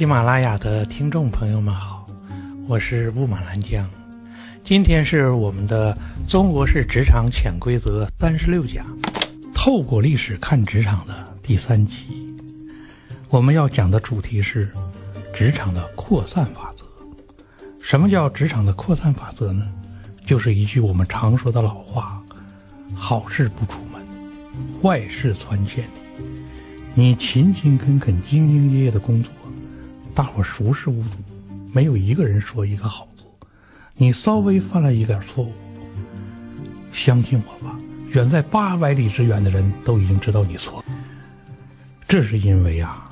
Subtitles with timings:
[0.00, 2.06] 喜马拉雅的听众朋友们好，
[2.66, 3.86] 我是雾满兰江，
[4.64, 5.94] 今天是我们的
[6.26, 8.86] 《中国式职场潜规则》三十六讲，
[9.52, 12.34] 透过历史看职场的第三期。
[13.28, 14.70] 我们要讲的主题是
[15.34, 16.86] 职场的扩散法则。
[17.82, 19.70] 什么叫职场的扩散法则呢？
[20.24, 22.24] 就是一句我们常说的老话：
[22.94, 24.00] 好事不出门，
[24.80, 25.90] 坏事传千里。
[26.94, 29.30] 你勤勤恳恳、兢兢业业的工作。
[30.14, 31.18] 大伙熟视无睹，
[31.72, 33.22] 没有一个人说一个好字。
[33.94, 35.52] 你稍微犯了一点错误，
[36.92, 37.78] 相信我吧，
[38.10, 40.84] 远在八百里之远的人都已经知道你错了。
[42.08, 43.08] 这是因为啊，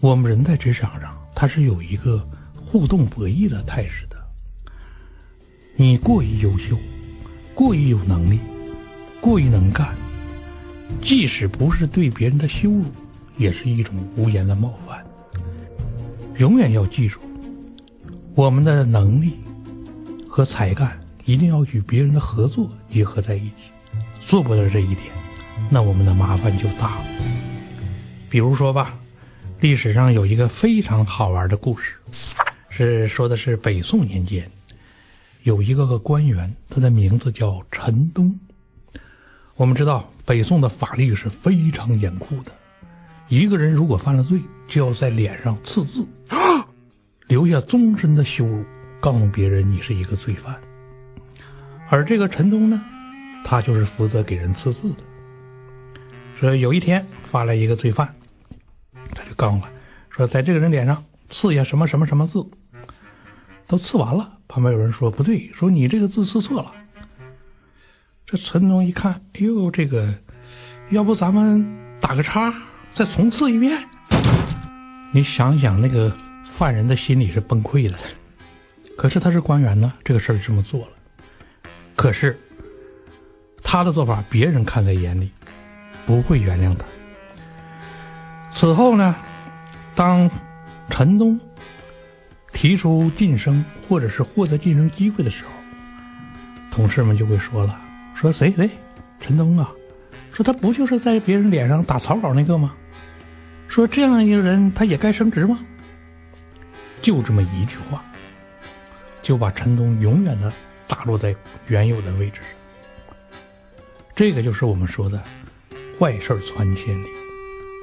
[0.00, 4.16] 我们人在职场上，他是有一个互动博弈的态势的。
[5.76, 6.76] 你过于优秀，
[7.54, 8.40] 过于有能力，
[9.20, 9.94] 过于能干，
[11.00, 12.84] 即使不是对别人的羞辱，
[13.38, 15.06] 也是一种无言的冒犯。
[16.38, 17.18] 永远要记住，
[18.36, 19.40] 我们的能力
[20.28, 23.72] 和才干一定要与别人的合作结合在一起。
[24.20, 25.06] 做不到这一点，
[25.68, 27.04] 那我们的麻烦就大了。
[28.30, 28.96] 比如说吧，
[29.58, 31.94] 历史上有一个非常好玩的故事，
[32.70, 34.48] 是说的是北宋年间，
[35.42, 38.38] 有一个个官员，他的名字叫陈东。
[39.56, 42.52] 我们知道，北宋的法律是非常严酷的。
[43.28, 46.02] 一个人如果犯了罪，就要在脸上刺字，
[47.26, 48.64] 留下终身的羞辱，
[49.00, 50.58] 告诉别人你是一个罪犯。
[51.90, 52.82] 而这个陈东呢，
[53.44, 54.96] 他就是负责给人刺字的。
[56.40, 58.14] 说有一天发来一个罪犯，
[59.14, 59.68] 他就告诉他，
[60.08, 62.42] 说在这个人脸上刺下什么什么什么字，
[63.66, 64.38] 都刺完了。
[64.48, 66.72] 旁边有人说不对，说你这个字刺错了。
[68.24, 70.14] 这陈东一看，哎呦，这个，
[70.88, 71.66] 要不咱们
[72.00, 72.50] 打个叉？
[72.98, 73.78] 再重刺一遍，
[75.12, 76.12] 你想想那个
[76.44, 77.96] 犯人的心里是崩溃的。
[78.96, 80.88] 可是他是官员呢，这个事儿这么做了。
[81.94, 82.36] 可是
[83.62, 85.30] 他的做法，别人看在眼里，
[86.04, 86.84] 不会原谅他。
[88.50, 89.14] 此后呢，
[89.94, 90.28] 当
[90.90, 91.38] 陈东
[92.52, 95.50] 提出晋升或者是获得晋升机会的时候，
[96.68, 97.80] 同事们就会说了
[98.12, 98.68] ：“说谁谁，
[99.20, 99.70] 陈东啊，
[100.32, 102.74] 说他不就是在别人脸上打草稿那个吗？”
[103.78, 105.64] 说这样一个人，他也该升职吗？
[107.00, 108.04] 就这么一句话，
[109.22, 110.52] 就把陈东永远的
[110.88, 111.32] 打落在
[111.68, 113.16] 原有的位置上。
[114.16, 115.22] 这个就是我们说的
[115.96, 117.06] “坏事传千里”。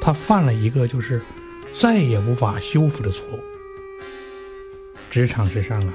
[0.00, 1.20] 他犯了一个就是
[1.76, 3.40] 再也无法修复的错误。
[5.10, 5.92] 职场之上啊，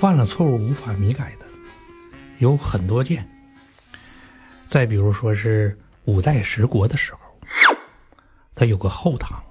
[0.00, 1.46] 犯了错误无法弥改的
[2.40, 3.24] 有很多件。
[4.66, 7.21] 再比如说是五代十国的时候。
[8.54, 9.42] 他有个后唐，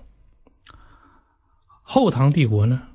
[1.81, 2.89] 后唐帝国呢，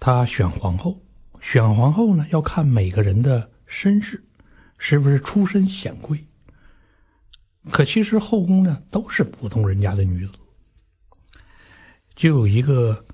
[0.00, 1.00] 他选皇后，
[1.40, 4.24] 选皇后呢要看每个人的身世，
[4.78, 6.26] 是不是出身显贵。
[7.70, 10.32] 可其实后宫呢都是普通人家的女子，
[12.16, 13.06] 就有一个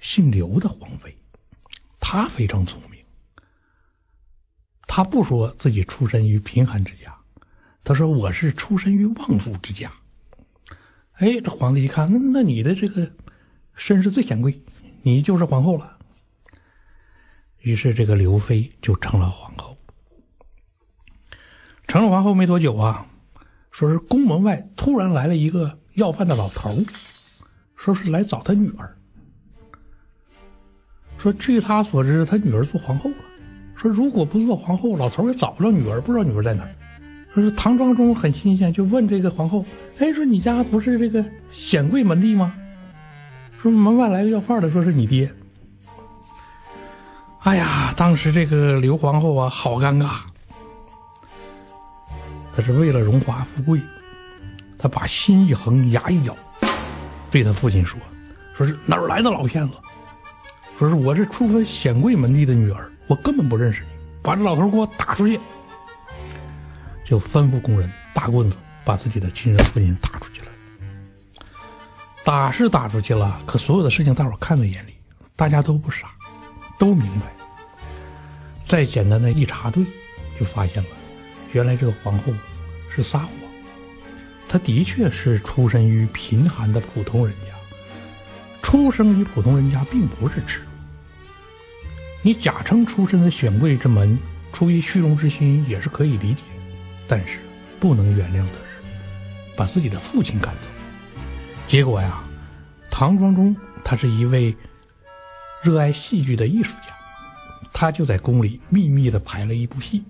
[0.00, 1.16] 姓刘的皇妃，
[2.00, 3.00] 她非常聪明，
[4.88, 7.16] 她不说自己出身于贫寒之家，
[7.84, 9.92] 她说我是出身于望族之家。
[11.18, 13.10] 哎，这皇帝一看，那那你的这个
[13.74, 14.60] 身世最显贵，
[15.02, 15.96] 你就是皇后了。
[17.60, 19.76] 于是这个刘妃就成了皇后。
[21.86, 23.06] 成了皇后没多久啊，
[23.70, 26.70] 说是宫门外突然来了一个要饭的老头
[27.76, 28.96] 说是来找他女儿。
[31.16, 33.16] 说据他所知，他女儿做皇后了。
[33.76, 36.74] 说如果不做皇后，老头也找不着女儿，不知道女儿在哪儿。
[37.42, 39.64] 说唐庄宗很新鲜，就问这个皇后
[39.98, 42.54] ：“哎，说你家不是这个显贵门第吗？”
[43.60, 45.28] 说门外来个要饭的，说是你爹。
[47.40, 50.10] 哎呀，当时这个刘皇后啊，好尴尬。
[52.52, 53.80] 她是为了荣华富贵，
[54.78, 56.36] 她把心一横，牙一咬，
[57.30, 57.98] 对他父亲说
[58.56, 59.74] ：“说是哪儿来的老骗子？
[60.78, 63.88] 说是我是出身显贵门第的女儿，我根本不认识你，
[64.22, 65.40] 把这老头给我打出去。”
[67.04, 70.46] 就吩咐工人打棍子，把自己的亲生父亲打出去了。
[72.24, 74.94] 打是打出去了，可所有的事情大伙看在眼里，
[75.36, 76.10] 大家都不傻，
[76.78, 77.26] 都明白。
[78.64, 79.84] 再简单的一查对，
[80.40, 80.88] 就发现了，
[81.52, 82.32] 原来这个皇后
[82.88, 83.30] 是撒谎。
[84.48, 87.54] 她的确是出身于贫寒的普通人家，
[88.62, 90.66] 出生于普通人家并不是耻辱。
[92.22, 94.18] 你假称出身的显贵之门，
[94.50, 96.40] 出于虚荣之心也是可以理解。
[97.06, 97.38] 但是
[97.78, 100.60] 不能原谅的是，把自己的父亲赶走。
[101.66, 102.22] 结果呀，
[102.90, 104.54] 唐庄宗他是一位
[105.62, 106.94] 热爱戏剧的艺术家，
[107.72, 110.02] 他就在宫里秘密的排了一部戏。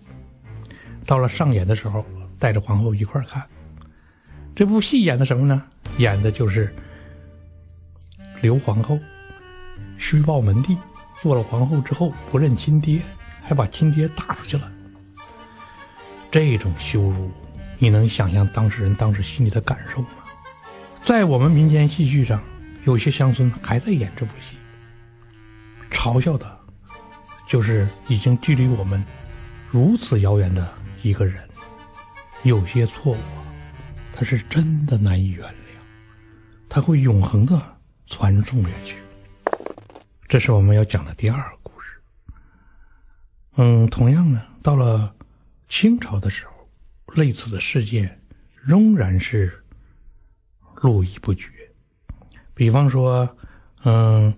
[1.06, 2.04] 到了上演的时候，
[2.38, 3.42] 带着皇后一块儿看。
[4.54, 5.62] 这部戏演的什么呢？
[5.98, 6.74] 演的就是
[8.40, 8.98] 刘皇后
[9.98, 10.76] 虚报门第，
[11.20, 13.00] 做了皇后之后不认亲爹，
[13.42, 14.70] 还把亲爹打出去了。
[16.34, 17.30] 这种羞辱，
[17.78, 20.08] 你能想象当事人当时心里的感受吗？
[21.00, 22.42] 在我们民间戏剧上，
[22.82, 24.56] 有些乡村还在演这部戏，
[25.92, 26.58] 嘲笑的，
[27.46, 29.04] 就是已经距离我们
[29.70, 31.40] 如此遥远的一个人。
[32.42, 33.18] 有些错误，
[34.12, 35.78] 他是真的难以原谅，
[36.68, 37.62] 他会永恒的
[38.08, 38.96] 传颂下去。
[40.26, 41.86] 这是我们要讲的第二个故事。
[43.54, 45.14] 嗯，同样呢，到了
[45.68, 46.52] 清朝的时候，
[47.14, 48.20] 类似的事件
[48.62, 49.60] 仍然是。
[50.82, 51.48] 络绎不绝，
[52.52, 53.26] 比方说，
[53.84, 54.34] 嗯，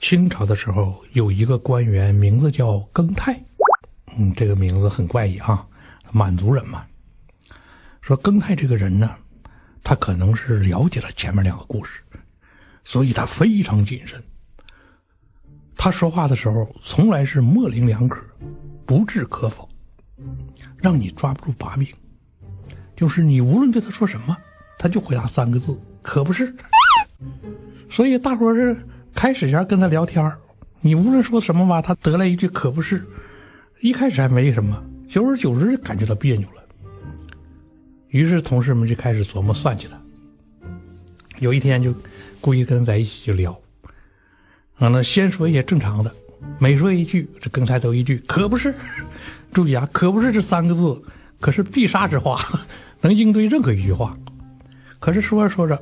[0.00, 3.40] 清朝的时候有一个官员，名字叫庚泰，
[4.18, 5.64] 嗯，这个名字很怪异啊，
[6.10, 6.84] 满族人嘛。
[8.00, 9.16] 说庚泰这个人呢，
[9.84, 12.02] 他可能是了解了前面两个故事，
[12.82, 14.20] 所以他非常谨慎。
[15.76, 18.20] 他说话的时候从来是模棱两可，
[18.84, 19.68] 不置可否，
[20.82, 21.88] 让你抓不住把柄，
[22.94, 24.36] 就是你无论对他说什么。
[24.78, 26.52] 他就回答三个字：“可不是。”
[27.88, 28.76] 所以大伙是
[29.14, 30.32] 开始前跟他聊天
[30.80, 33.00] 你无论说什么吧，他得来一句“可不是”。
[33.80, 36.62] 一开始还没什么，久而久之就感觉到别扭了。
[38.08, 39.96] 于是同事们就开始琢磨算计他。
[41.38, 41.94] 有一天就
[42.40, 43.56] 故意跟他在一起就聊，
[44.78, 46.12] 完了先说一些正常的，
[46.58, 48.74] 每说一句，这更才都一句“可不是”。
[49.52, 51.02] 注意啊，“可不是”这三个字
[51.40, 52.38] 可是必杀之话，
[53.00, 54.16] 能应对任何一句话。
[54.98, 55.80] 可是说着说着，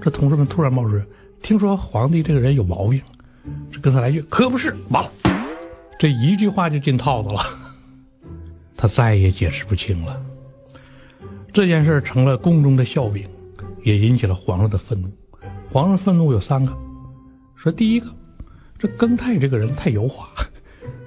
[0.00, 1.00] 这同事们突然冒出
[1.42, 3.00] ：“听说皇帝这个人有毛病。”
[3.70, 5.10] 这跟他来句：“可不是。”完了，
[5.98, 7.40] 这一句话就进套子了，
[8.76, 10.20] 他再也解释不清了。
[11.52, 13.28] 这件事成了宫中的笑柄，
[13.82, 15.08] 也引起了皇上的愤怒。
[15.70, 16.72] 皇上愤怒有三个：
[17.54, 18.06] 说第一个，
[18.78, 20.26] 这庚泰这个人太油滑；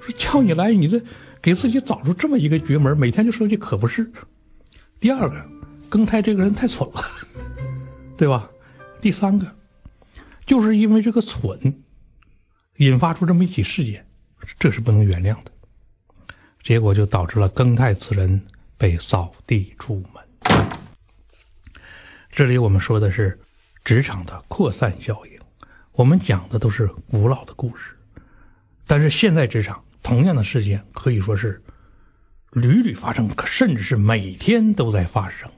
[0.02, 1.02] 说叫你来，你这
[1.42, 4.12] 给自己找出这么一个绝门，每天就说句“可不是”。
[5.00, 5.46] 第二个，
[5.90, 7.02] 庚泰这个人太蠢了。
[8.18, 8.50] 对吧？
[9.00, 9.46] 第三个，
[10.44, 11.84] 就是因为这个蠢，
[12.78, 14.04] 引发出这么一起事件，
[14.58, 15.52] 这是不能原谅的。
[16.64, 18.42] 结果就导致了庚泰此人
[18.76, 20.68] 被扫地出门。
[22.32, 23.40] 这里我们说的是
[23.84, 25.37] 职场的扩散效应，
[25.98, 27.98] 我们讲的都是古老的故事，
[28.86, 31.60] 但是现在职场同样的事件可以说是
[32.52, 35.50] 屡屡发生，甚至是每天都在发生。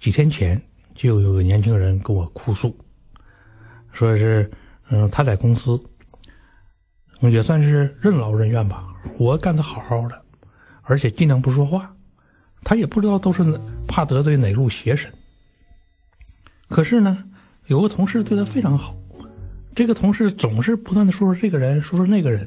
[0.00, 0.60] 几天前。
[0.94, 2.78] 就有个年轻人跟我哭诉，
[3.92, 4.48] 说是，
[4.90, 5.82] 嗯，他在公司
[7.20, 10.22] 也算是任劳任怨吧，活干得好好的，
[10.82, 11.96] 而且尽量不说话。
[12.62, 13.42] 他也不知道都是
[13.88, 15.10] 怕得罪哪路邪神。
[16.68, 17.24] 可是呢，
[17.66, 18.94] 有个同事对他非常好，
[19.74, 22.46] 这个同事总是不断的说说这个人，说说那个人。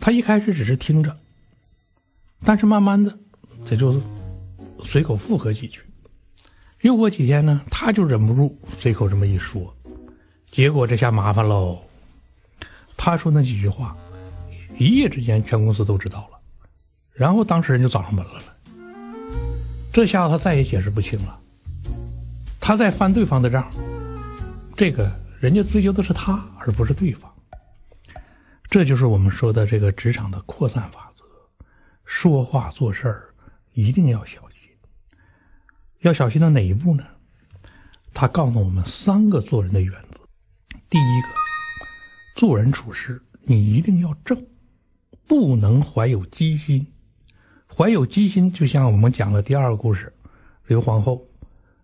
[0.00, 1.16] 他一开始只是听着，
[2.44, 3.18] 但是慢慢的，
[3.64, 4.00] 他就
[4.84, 5.80] 随口附和几句。
[6.82, 9.74] 又过几天呢，他就忍不住随口这么一说，
[10.50, 11.78] 结果这下麻烦喽。
[12.96, 13.96] 他说那几句话，
[14.78, 16.38] 一夜之间全公司都知道了，
[17.12, 18.56] 然后当事人就找上门来了。
[19.92, 21.38] 这下他再也解释不清了，
[22.60, 23.68] 他在翻对方的账，
[24.76, 27.32] 这个人家追究的是他，而不是对方。
[28.68, 31.24] 这就是我们说的这个职场的扩散法则，
[32.04, 33.34] 说话做事儿
[33.72, 34.68] 一定要小心。
[36.00, 37.04] 要小心到哪一步呢？
[38.12, 40.20] 他告诉我们三个做人的原则。
[40.90, 41.28] 第一个，
[42.34, 44.46] 做人处事你一定要正，
[45.26, 46.86] 不能怀有机心。
[47.74, 50.12] 怀有机心，就像我们讲的第二个故事，
[50.66, 51.26] 刘皇后，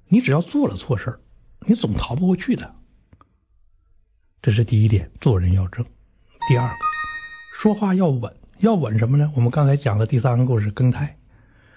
[0.08, 1.18] 你只要做了错事儿，
[1.60, 2.74] 你总逃不过去的。
[4.42, 5.86] 这是第一点，做人要正。
[6.48, 6.74] 第二个，
[7.56, 9.30] 说话要稳，要稳什么呢？
[9.36, 11.16] 我们刚才讲的第三个故事，庚泰。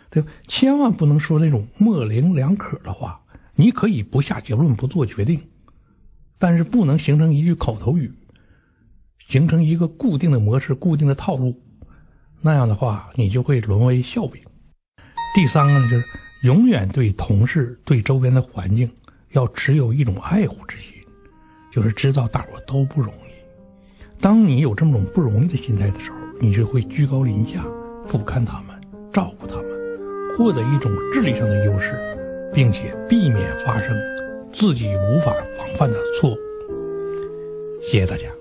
[0.10, 3.22] 对吧，千万不能说那种模棱两可的话。
[3.53, 5.39] 你可以不下结论，不做决定，
[6.39, 8.12] 但是不能形成一句口头语，
[9.27, 11.62] 形成一个固定的模式、固定的套路。
[12.41, 14.41] 那样的话，你就会沦为笑柄。
[15.36, 16.05] 第三个呢，就是
[16.41, 18.91] 永远对同事、对周边的环境
[19.34, 20.94] 要持有一种爱护之心，
[21.75, 24.22] 就是知道大伙都不容易。
[24.22, 27.65] 当你有这么种不容易的心态的时候，你就会居高临下，
[28.05, 28.79] 俯瞰他们，
[29.12, 29.65] 照顾他们。
[30.38, 31.94] 获得一种智力上的优势，
[32.53, 33.94] 并且避免发生
[34.53, 36.38] 自己无法防范的错误。
[37.84, 38.34] 谢谢大家。